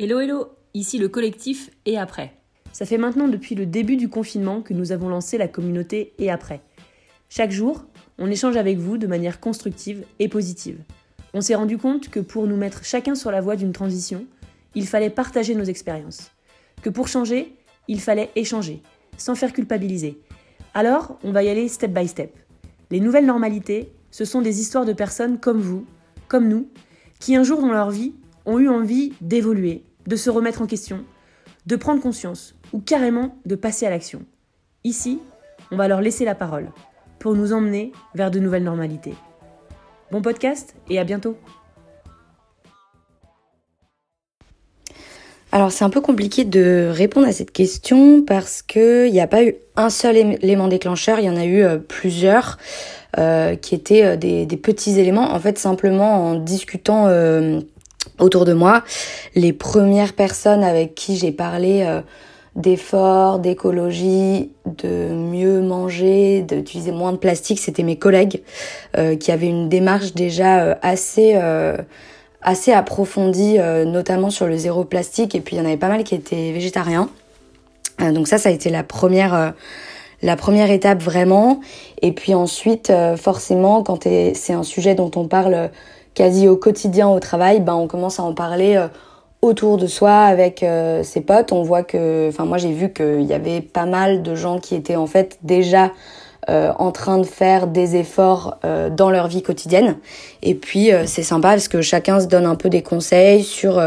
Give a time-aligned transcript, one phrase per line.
[0.00, 2.32] Hello hello, ici le collectif Et après.
[2.70, 6.30] Ça fait maintenant depuis le début du confinement que nous avons lancé la communauté Et
[6.30, 6.60] après.
[7.28, 7.84] Chaque jour,
[8.16, 10.78] on échange avec vous de manière constructive et positive.
[11.34, 14.24] On s'est rendu compte que pour nous mettre chacun sur la voie d'une transition,
[14.76, 16.30] il fallait partager nos expériences.
[16.80, 17.56] Que pour changer,
[17.88, 18.82] il fallait échanger,
[19.16, 20.20] sans faire culpabiliser.
[20.74, 22.38] Alors, on va y aller step by step.
[22.92, 25.86] Les nouvelles normalités, ce sont des histoires de personnes comme vous,
[26.28, 26.68] comme nous,
[27.18, 28.12] qui un jour dans leur vie
[28.46, 31.04] ont eu envie d'évoluer, de se remettre en question,
[31.66, 34.22] de prendre conscience ou carrément de passer à l'action.
[34.82, 35.20] Ici,
[35.70, 36.70] on va leur laisser la parole
[37.18, 39.12] pour nous emmener vers de nouvelles normalités.
[40.10, 41.36] Bon podcast et à bientôt
[45.52, 49.44] Alors c'est un peu compliqué de répondre à cette question parce qu'il n'y a pas
[49.44, 52.58] eu un seul élément déclencheur, il y en a eu euh, plusieurs
[53.18, 55.32] euh, qui étaient euh, des, petits éléments.
[55.32, 57.08] En fait simplement en discutant
[58.18, 58.82] autour de moi.
[59.34, 62.00] Les premières personnes avec qui j'ai parlé euh,
[62.56, 68.42] d'efforts, d'écologie, de mieux manger, d'utiliser moins de plastique, c'était mes collègues
[68.96, 71.38] euh, qui avaient une démarche déjà euh, assez
[72.40, 75.34] assez approfondie, notamment sur le zéro plastique.
[75.34, 77.10] Et puis il y en avait pas mal qui étaient végétariens.
[77.98, 79.54] donc ça, ça a été la première
[80.22, 81.60] la première étape vraiment.
[82.00, 85.70] Et puis ensuite, forcément, quand c'est un sujet dont on parle
[86.18, 88.88] quasi au quotidien au travail, ben on commence à en parler euh,
[89.40, 91.52] autour de soi avec euh, ses potes.
[91.52, 94.74] On voit que, enfin moi j'ai vu qu'il y avait pas mal de gens qui
[94.74, 95.92] étaient en fait déjà
[96.48, 98.58] euh, en train de faire des efforts
[98.90, 99.96] dans leur vie quotidienne.
[100.42, 103.80] Et puis c'est sympa parce que chacun se donne un peu des conseils sur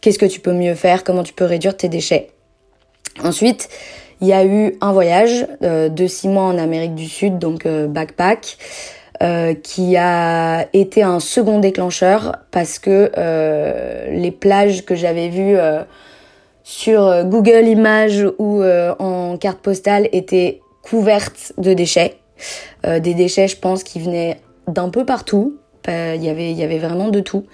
[0.00, 2.28] qu'est-ce que tu peux mieux faire, comment tu peux réduire tes déchets.
[3.24, 3.68] Ensuite,
[4.20, 8.56] il y a eu un voyage de six mois en Amérique du Sud, donc backpack.
[9.22, 15.56] Euh, qui a été un second déclencheur parce que euh, les plages que j'avais vues
[15.56, 15.84] euh,
[16.64, 22.16] sur Google Images ou en carte postale étaient couvertes de déchets.
[22.84, 25.56] des déchets, je pense, qui venaient d'un peu partout.
[25.88, 27.44] Il y avait, il y avait vraiment de tout.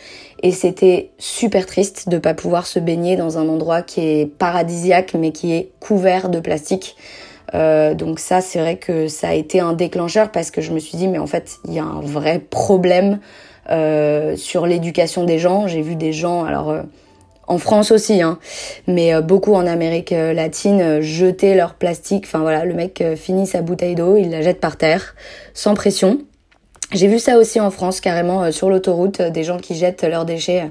[0.42, 5.14] Et c'était super triste de pas pouvoir se baigner dans un endroit qui est paradisiaque
[5.14, 6.96] mais qui est couvert de plastique.
[7.54, 10.78] Euh, donc ça, c'est vrai que ça a été un déclencheur parce que je me
[10.78, 13.18] suis dit, mais en fait, il y a un vrai problème
[13.70, 15.66] euh, sur l'éducation des gens.
[15.66, 16.82] J'ai vu des gens, alors euh,
[17.46, 18.38] en France aussi, hein,
[18.86, 22.24] mais euh, beaucoup en Amérique latine, jeter leur plastique.
[22.26, 25.14] Enfin voilà, le mec finit sa bouteille d'eau, il la jette par terre,
[25.52, 26.20] sans pression.
[26.92, 30.70] J'ai vu ça aussi en France, carrément sur l'autoroute, des gens qui jettent leurs déchets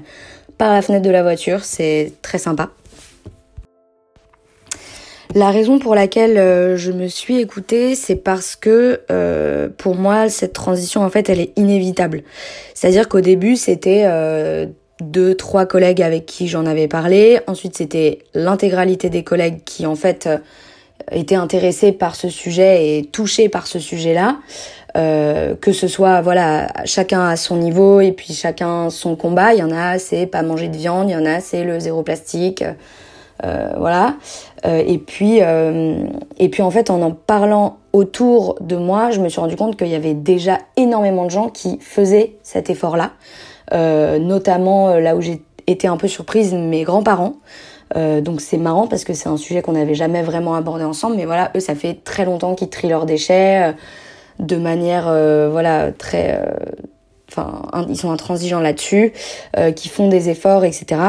[0.56, 1.62] par la fenêtre de la voiture.
[1.62, 2.70] C'est très sympa.
[5.34, 10.30] La raison pour laquelle euh, je me suis écoutée, c'est parce que euh, pour moi,
[10.30, 12.22] cette transition, en fait, elle est inévitable.
[12.72, 14.66] C'est-à-dire qu'au début, c'était euh,
[15.02, 17.40] deux, trois collègues avec qui j'en avais parlé.
[17.46, 20.30] Ensuite, c'était l'intégralité des collègues qui, en fait,
[21.12, 24.38] étaient intéressés par ce sujet et touchés par ce sujet-là.
[24.94, 29.62] que ce soit voilà chacun à son niveau et puis chacun son combat il y
[29.62, 32.64] en a c'est pas manger de viande il y en a c'est le zéro plastique
[33.42, 34.16] voilà.
[34.66, 36.04] Euh, et puis euh,
[36.38, 39.76] et puis en fait en en parlant autour de moi, je me suis rendu compte
[39.76, 43.12] qu'il y avait déjà énormément de gens qui faisaient cet effort-là,
[44.18, 47.36] notamment là où j'ai été un peu surprise, mes grands-parents.
[47.96, 51.24] donc c'est marrant parce que c'est un sujet qu'on n'avait jamais vraiment abordé ensemble, mais
[51.24, 53.74] voilà, eux ça fait très longtemps qu'ils trient leurs déchets
[54.38, 55.04] de manière
[55.50, 56.40] voilà très,
[57.30, 59.12] enfin ils sont intransigeants là-dessus,
[59.74, 61.00] qui font des efforts, etc.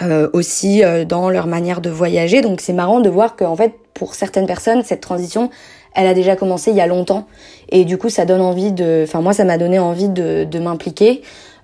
[0.00, 2.40] Euh, aussi euh, dans leur manière de voyager.
[2.40, 5.50] Donc c'est marrant de voir qu'en fait pour certaines personnes cette transition
[5.92, 7.26] elle a déjà commencé il y a longtemps
[7.68, 10.58] et du coup ça donne envie de, enfin moi ça m'a donné envie de, de
[10.60, 11.22] m'impliquer.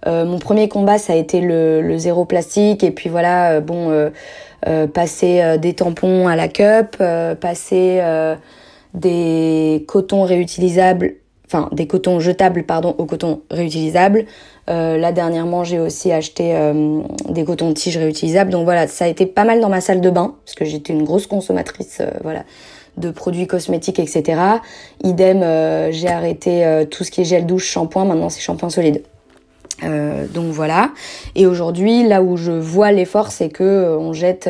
[0.08, 4.10] Euh, mon premier combat ça a été le, le zéro plastique et puis voilà bon
[4.94, 6.96] passer des tampons à la cup,
[7.40, 8.02] passer
[8.94, 11.14] des cotons réutilisables
[11.46, 14.26] enfin des cotons jetables pardon au coton réutilisable.
[14.70, 18.50] Euh, là dernièrement j'ai aussi acheté euh, des cotons-tiges réutilisables.
[18.50, 20.92] Donc voilà, ça a été pas mal dans ma salle de bain parce que j'étais
[20.92, 22.44] une grosse consommatrice euh, voilà
[22.96, 24.40] de produits cosmétiques etc.
[25.02, 28.04] Idem, euh, j'ai arrêté tout ce qui est gel douche, shampoing.
[28.04, 29.02] Maintenant c'est shampoing solide.
[29.82, 30.90] Euh, donc voilà.
[31.34, 34.48] Et aujourd'hui, là où je vois l'effort, c'est que on jette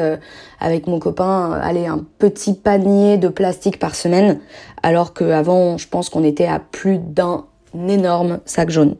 [0.61, 4.41] avec mon copain, allez, un petit panier de plastique par semaine,
[4.83, 7.45] alors qu'avant, je pense qu'on était à plus d'un
[7.89, 8.97] énorme sac jaune.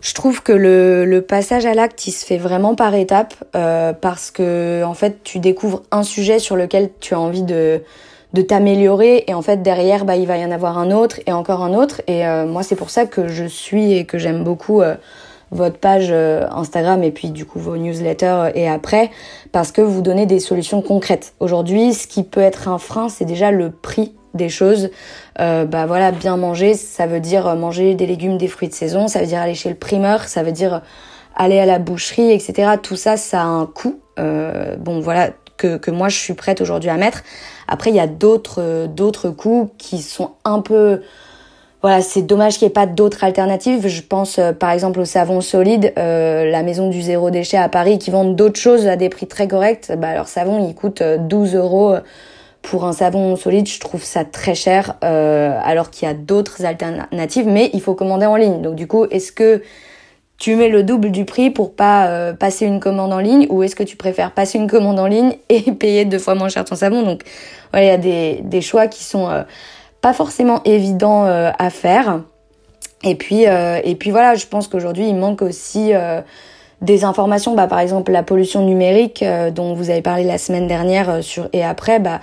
[0.00, 4.30] Je trouve que le, passage à l'acte, il se fait vraiment par étapes, euh, parce
[4.30, 7.82] que en fait, tu découvres un sujet sur lequel tu as envie de,
[8.32, 11.32] de t'améliorer et en fait derrière bah il va y en avoir un autre et
[11.32, 14.44] encore un autre et euh, moi c'est pour ça que je suis et que j'aime
[14.44, 14.94] beaucoup euh,
[15.50, 19.10] votre page Instagram et puis du coup vos newsletters et après
[19.50, 21.34] parce que vous donnez des solutions concrètes.
[21.40, 24.90] Aujourd'hui, ce qui peut être un frein, c'est déjà le prix des choses.
[25.40, 29.08] Euh, bah voilà, bien manger, ça veut dire manger des légumes, des fruits de saison,
[29.08, 30.82] ça veut dire aller chez le primeur, ça veut dire
[31.34, 32.72] aller à la boucherie, etc.
[32.82, 34.00] Tout ça, ça a un coût.
[34.18, 35.30] Euh, bon voilà,
[35.78, 37.22] que, moi je suis prête aujourd'hui à mettre.
[37.68, 41.00] Après, il y a d'autres d'autres coûts qui sont un peu
[41.82, 43.88] voilà, c'est dommage qu'il n'y ait pas d'autres alternatives.
[43.88, 47.70] Je pense euh, par exemple au savon solide, euh, la maison du zéro déchet à
[47.70, 49.90] Paris qui vendent d'autres choses à des prix très corrects.
[49.96, 51.96] Bah, leur savon, il coûte 12 euros
[52.62, 56.64] pour un savon solide, je trouve ça très cher, euh, alors qu'il y a d'autres
[56.64, 58.60] alternatives, mais il faut commander en ligne.
[58.60, 59.62] Donc du coup, est-ce que
[60.40, 63.62] tu mets le double du prix pour pas euh, passer une commande en ligne, ou
[63.62, 66.64] est-ce que tu préfères passer une commande en ligne et payer deux fois moins cher
[66.64, 67.02] ton savon?
[67.02, 67.22] Donc
[67.70, 69.42] voilà, il y a des, des choix qui sont euh,
[70.00, 72.22] pas forcément évidents à faire.
[73.04, 75.92] Et puis et puis voilà, je pense qu'aujourd'hui il manque aussi
[76.80, 79.24] des informations, bah, par exemple la pollution numérique
[79.54, 82.20] dont vous avez parlé la semaine dernière sur et après, bah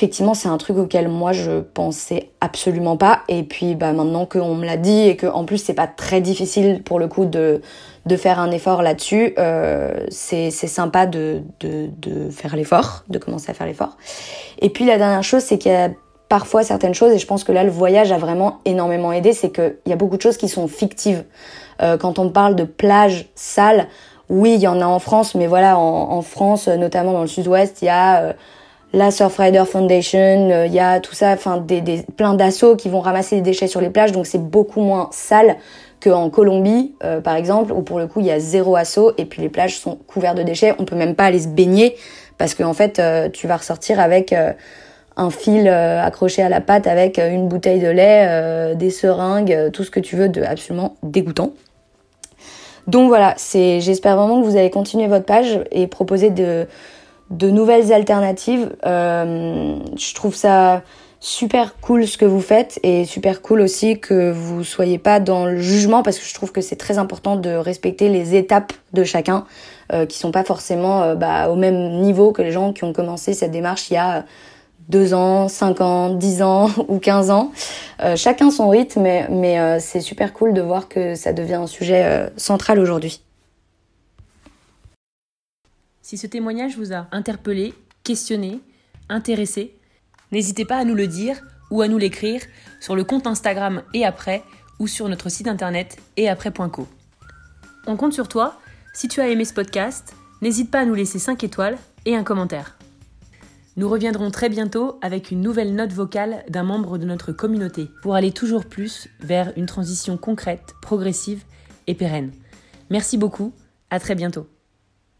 [0.00, 3.20] effectivement c'est un truc auquel moi je pensais absolument pas.
[3.28, 6.22] Et puis bah maintenant qu'on me l'a dit et que en plus c'est pas très
[6.22, 7.60] difficile pour le coup de
[8.06, 13.50] de faire un effort là-dessus euh, c'est sympa de, de de faire l'effort de commencer
[13.50, 13.98] à faire l'effort.
[14.62, 15.90] Et puis la dernière chose c'est qu'il y a
[16.30, 19.50] parfois certaines choses et je pense que là le voyage a vraiment énormément aidé c'est
[19.50, 21.24] qu'il y a beaucoup de choses qui sont fictives.
[21.82, 23.86] Euh, quand on parle de plages sales
[24.30, 27.26] oui il y en a en France mais voilà en, en France notamment dans le
[27.26, 28.32] sud-ouest il y a euh,
[28.92, 32.88] la Surfrider Foundation, euh, il y a tout ça, enfin des, des, plein d'assauts qui
[32.88, 35.56] vont ramasser des déchets sur les plages, donc c'est beaucoup moins sale
[36.02, 39.26] qu'en Colombie, euh, par exemple, où pour le coup il y a zéro assaut et
[39.26, 41.96] puis les plages sont couvertes de déchets, on peut même pas aller se baigner
[42.38, 44.34] parce qu'en en fait euh, tu vas ressortir avec
[45.20, 49.90] un fil accroché à la patte avec une bouteille de lait, des seringues, tout ce
[49.90, 51.52] que tu veux de absolument dégoûtant.
[52.86, 56.66] Donc voilà, c'est j'espère vraiment que vous allez continuer votre page et proposer de
[57.30, 58.70] de nouvelles alternatives.
[58.84, 60.82] Euh, je trouve ça
[61.20, 65.44] super cool ce que vous faites et super cool aussi que vous soyez pas dans
[65.44, 69.04] le jugement parce que je trouve que c'est très important de respecter les étapes de
[69.04, 69.44] chacun
[69.92, 72.94] euh, qui sont pas forcément euh, bah, au même niveau que les gens qui ont
[72.94, 74.24] commencé cette démarche il y a
[74.90, 77.52] deux ans, cinq ans, dix ans ou quinze ans.
[78.00, 81.66] Euh, chacun son rythme, mais, mais c'est super cool de voir que ça devient un
[81.66, 83.22] sujet central aujourd'hui.
[86.02, 87.72] Si ce témoignage vous a interpellé,
[88.02, 88.60] questionné,
[89.08, 89.76] intéressé,
[90.32, 91.40] n'hésitez pas à nous le dire
[91.70, 92.42] ou à nous l'écrire
[92.80, 94.42] sur le compte Instagram et après
[94.80, 96.88] ou sur notre site internet et après.co.
[97.86, 98.58] On compte sur toi.
[98.92, 102.24] Si tu as aimé ce podcast, n'hésite pas à nous laisser 5 étoiles et un
[102.24, 102.79] commentaire.
[103.80, 108.14] Nous reviendrons très bientôt avec une nouvelle note vocale d'un membre de notre communauté pour
[108.14, 111.44] aller toujours plus vers une transition concrète, progressive
[111.86, 112.30] et pérenne.
[112.90, 113.54] Merci beaucoup,
[113.88, 114.46] à très bientôt.